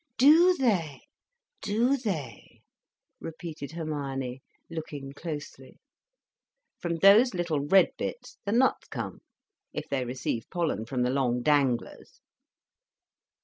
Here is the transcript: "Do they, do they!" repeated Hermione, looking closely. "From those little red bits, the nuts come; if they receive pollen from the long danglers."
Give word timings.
"Do 0.17 0.55
they, 0.57 1.01
do 1.61 1.95
they!" 1.95 2.61
repeated 3.19 3.73
Hermione, 3.73 4.41
looking 4.67 5.13
closely. 5.13 5.77
"From 6.79 6.95
those 6.95 7.35
little 7.35 7.59
red 7.59 7.91
bits, 7.99 8.39
the 8.43 8.51
nuts 8.51 8.87
come; 8.87 9.21
if 9.73 9.87
they 9.87 10.03
receive 10.03 10.49
pollen 10.49 10.87
from 10.87 11.03
the 11.03 11.11
long 11.11 11.43
danglers." 11.43 12.19